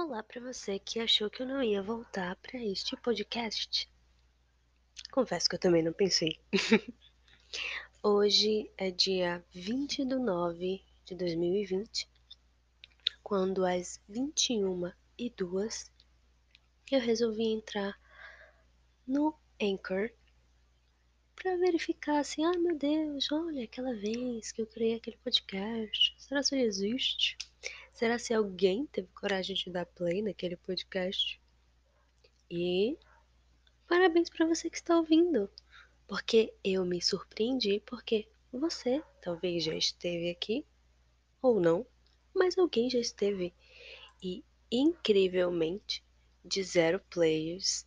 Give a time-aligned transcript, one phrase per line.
[0.00, 3.90] Olá para você que achou que eu não ia voltar para este podcast.
[5.10, 6.38] Confesso que eu também não pensei.
[8.00, 12.08] Hoje é dia 20 de 9 de 2020,
[13.24, 15.90] quando às 21 e 2
[16.92, 17.98] eu resolvi entrar
[19.04, 20.12] no Anchor
[21.34, 26.40] para verificar assim, ah meu Deus, olha aquela vez que eu criei aquele podcast, será
[26.44, 27.36] que ele existe?
[27.98, 31.42] Será se alguém teve coragem de dar play naquele podcast?
[32.48, 32.96] E
[33.88, 35.50] parabéns para você que está ouvindo,
[36.06, 40.64] porque eu me surpreendi porque você talvez já esteve aqui
[41.42, 41.84] ou não,
[42.32, 43.52] mas alguém já esteve
[44.22, 46.04] e incrivelmente
[46.44, 47.84] de zero players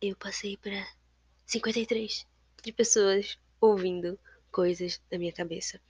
[0.00, 0.92] eu passei para
[1.46, 2.26] 53
[2.64, 4.18] de pessoas ouvindo
[4.50, 5.80] coisas da minha cabeça.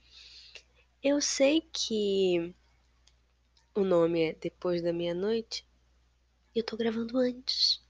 [1.01, 2.53] Eu sei que
[3.75, 5.65] o nome é Depois da Meia-Noite
[6.53, 7.81] e eu tô gravando antes.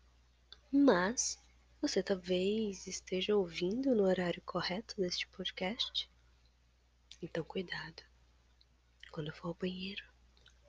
[0.72, 1.38] Mas
[1.81, 6.09] você talvez esteja ouvindo no horário correto deste podcast.
[7.22, 8.02] Então, cuidado.
[9.11, 10.04] Quando for ao banheiro,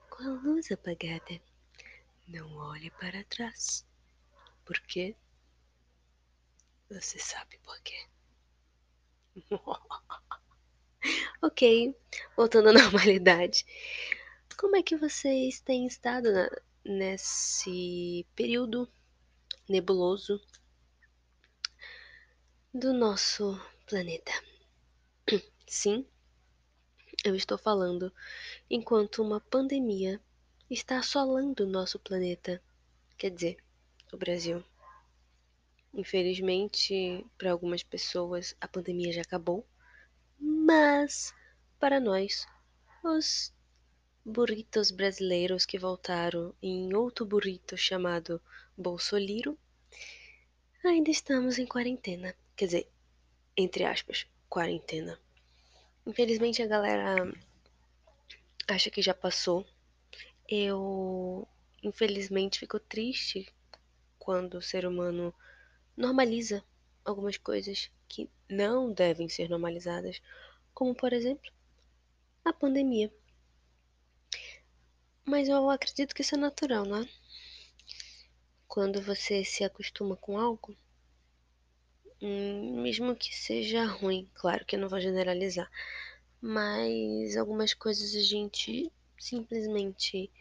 [0.09, 1.41] com a luz apagada,
[2.27, 3.85] não olhe para trás.
[4.65, 5.15] Por quê?
[6.89, 8.05] Você sabe por quê.
[11.41, 11.95] ok,
[12.35, 13.65] voltando à normalidade.
[14.57, 16.49] Como é que vocês têm estado na,
[16.85, 18.89] nesse período
[19.67, 20.39] nebuloso
[22.73, 24.31] do nosso planeta?
[25.67, 26.07] Sim,
[27.25, 28.13] eu estou falando
[28.69, 30.21] enquanto uma pandemia
[30.69, 32.63] está assolando o nosso planeta,
[33.17, 33.57] quer dizer,
[34.13, 34.63] o Brasil.
[35.93, 39.67] Infelizmente, para algumas pessoas a pandemia já acabou,
[40.39, 41.33] mas
[41.77, 42.47] para nós,
[43.03, 43.54] os
[44.25, 48.41] burritos brasileiros que voltaram em outro burrito chamado
[48.75, 49.57] Bolsoliro,
[50.83, 52.35] ainda estamos em quarentena.
[52.55, 52.89] Quer dizer,
[53.55, 55.19] entre aspas, quarentena.
[56.07, 57.31] Infelizmente a galera
[58.67, 59.65] acha que já passou.
[60.49, 61.47] Eu,
[61.83, 63.47] infelizmente, fico triste
[64.17, 65.33] quando o ser humano
[65.95, 66.63] normaliza
[67.03, 70.21] algumas coisas que não devem ser normalizadas,
[70.73, 71.51] como por exemplo
[72.43, 73.11] a pandemia.
[75.25, 77.09] Mas eu acredito que isso é natural, não é?
[78.67, 80.77] Quando você se acostuma com algo,
[82.21, 85.69] hum, mesmo que seja ruim, claro que eu não vou generalizar,
[86.39, 90.31] mas algumas coisas a gente simplesmente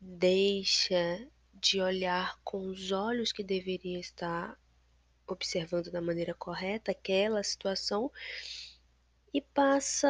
[0.00, 4.58] deixa de olhar com os olhos que deveria estar
[5.26, 8.10] observando da maneira correta aquela situação
[9.34, 10.08] e passa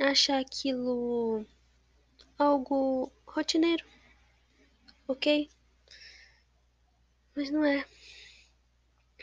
[0.00, 1.46] a achar aquilo
[2.42, 3.84] algo rotineiro,
[5.06, 5.48] ok?
[7.34, 7.86] Mas não é.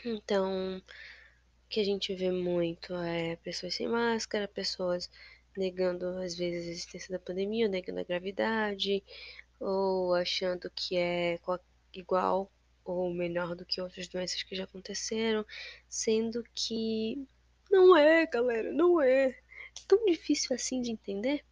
[0.04, 5.10] Então, o que a gente vê muito é pessoas sem máscara, pessoas
[5.56, 9.04] negando às vezes a existência da pandemia, negando a gravidade,
[9.58, 11.38] ou achando que é
[11.92, 12.50] igual
[12.84, 15.44] ou melhor do que outras doenças que já aconteceram,
[15.88, 17.28] sendo que
[17.70, 19.26] não é, galera, não é.
[19.28, 21.44] É tão difícil assim de entender.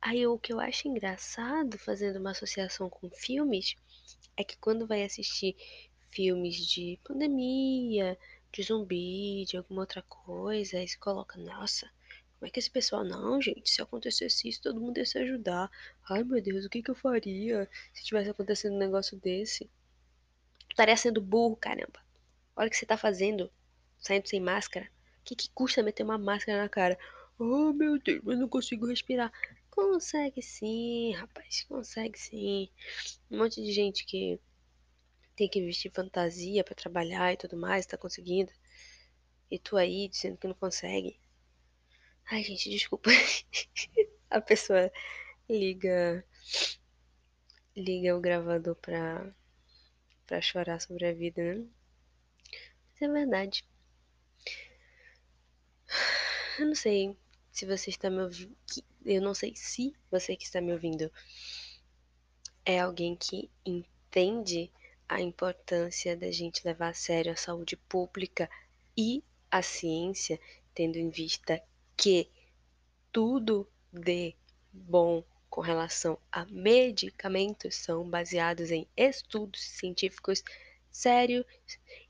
[0.00, 3.74] Aí o que eu acho engraçado, fazendo uma associação com filmes,
[4.36, 5.56] é que quando vai assistir
[6.10, 8.18] filmes de pandemia,
[8.52, 11.90] de zumbi, de alguma outra coisa, aí se coloca, nossa,
[12.38, 15.68] como é que esse pessoal, não, gente, se acontecesse isso, todo mundo ia se ajudar.
[16.08, 19.64] Ai meu Deus, o que, que eu faria se tivesse acontecendo um negócio desse?
[20.68, 22.00] Tu estaria sendo burro, caramba.
[22.54, 23.50] Olha o que você tá fazendo,
[23.98, 24.86] saindo sem máscara.
[25.20, 26.96] O que, que custa meter uma máscara na cara?
[27.38, 29.32] Oh meu Deus, mas não consigo respirar.
[29.78, 32.68] Consegue sim, rapaz, consegue sim.
[33.30, 34.40] Um monte de gente que
[35.36, 38.50] tem que vestir fantasia para trabalhar e tudo mais, tá conseguindo.
[39.48, 41.20] E tu aí dizendo que não consegue.
[42.28, 43.08] Ai, gente, desculpa.
[44.28, 44.90] A pessoa
[45.48, 46.24] liga
[47.76, 49.32] liga o gravador pra,
[50.26, 51.66] pra chorar sobre a vida, né?
[53.00, 53.64] Mas é verdade.
[56.58, 57.16] Eu não sei
[57.52, 58.56] se você está me ouvindo.
[59.10, 61.10] Eu não sei se você que está me ouvindo
[62.62, 64.70] é alguém que entende
[65.08, 68.50] a importância da gente levar a sério a saúde pública
[68.94, 70.38] e a ciência,
[70.74, 71.58] tendo em vista
[71.96, 72.28] que
[73.10, 74.36] tudo de
[74.70, 80.44] bom com relação a medicamentos são baseados em estudos científicos
[80.90, 81.46] sérios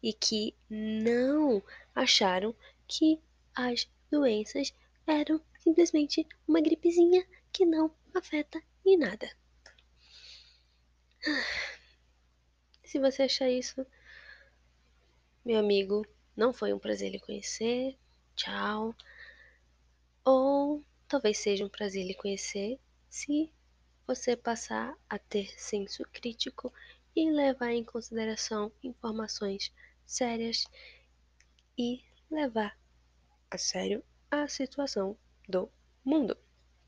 [0.03, 1.62] e que não
[1.95, 2.53] acharam
[2.89, 3.21] que
[3.55, 4.75] as doenças
[5.06, 7.23] eram simplesmente uma gripezinha
[7.53, 9.31] que não afeta e nada.
[12.82, 13.87] Se você achar isso,
[15.44, 17.99] meu amigo, não foi um prazer lhe conhecer.
[18.35, 18.94] Tchau.
[20.25, 22.81] Ou talvez seja um prazer lhe conhecer
[23.11, 23.53] se
[24.06, 26.73] você passar a ter senso crítico
[27.14, 29.71] e levar em consideração informações
[30.06, 30.64] sérias
[31.76, 32.75] e levar
[33.50, 35.14] a sério a situação
[35.49, 35.71] do
[36.05, 36.37] mundo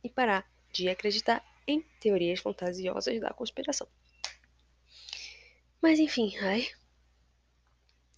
[0.04, 3.88] e parar de acreditar em teorias fantasiosas da conspiração.
[5.80, 6.68] Mas enfim, ai.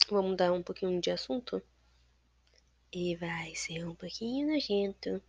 [0.09, 1.63] Vou mudar um pouquinho de assunto.
[2.93, 5.23] E vai ser um pouquinho nojento.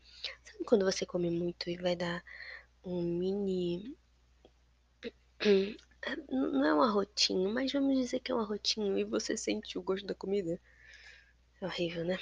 [0.44, 2.24] Sabe quando você come muito e vai dar
[2.84, 3.96] um mini.
[6.30, 9.82] Não é um arrotinho, mas vamos dizer que é um arrotinho e você sente o
[9.82, 10.60] gosto da comida?
[11.62, 12.20] É horrível, né?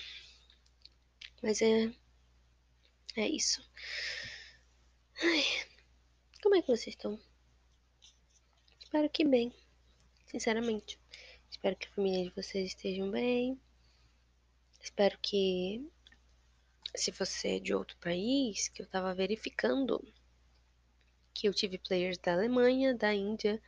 [1.42, 1.92] Mas é.
[3.16, 3.62] É isso.
[5.22, 5.44] Ai,
[6.42, 7.20] como é que vocês estão?
[8.80, 9.54] Espero que bem.
[10.28, 11.00] Sinceramente.
[11.50, 13.60] Espero que a família de vocês estejam bem.
[14.82, 15.86] Espero que.
[16.96, 20.02] Se você é de outro país, que eu tava verificando
[21.34, 23.62] que eu tive players da Alemanha, da Índia,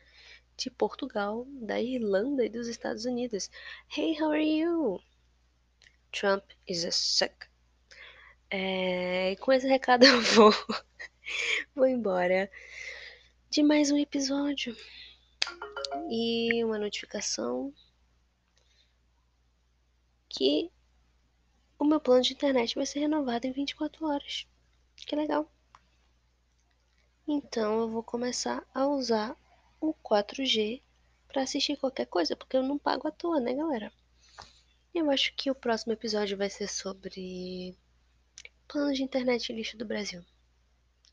[0.58, 3.50] de Portugal, da Irlanda e dos Estados Unidos.
[3.96, 5.02] Hey, how are you?
[6.12, 7.53] Trump is a suck.
[8.56, 10.52] É, com esse recado eu vou,
[11.74, 12.52] vou embora
[13.50, 14.78] de mais um episódio.
[16.08, 17.74] E uma notificação
[20.30, 20.70] que
[21.80, 24.48] o meu plano de internet vai ser renovado em 24 horas.
[24.98, 25.52] Que legal.
[27.28, 29.36] Então eu vou começar a usar
[29.82, 30.80] o 4G
[31.28, 33.92] para assistir qualquer coisa, porque eu não pago à toa, né, galera?
[34.94, 37.76] Eu acho que o próximo episódio vai ser sobre
[38.74, 40.26] plano de internet lixo do Brasil.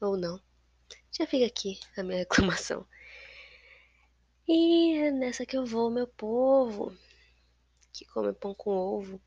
[0.00, 0.40] Ou não.
[1.12, 2.86] Já fica aqui a minha reclamação.
[4.48, 6.96] E é nessa que eu vou, meu povo,
[7.92, 9.20] que come pão com ovo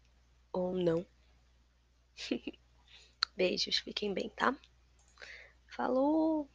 [0.52, 1.06] ou não.
[3.38, 4.58] Beijos, fiquem bem, tá?
[5.68, 6.50] Falou!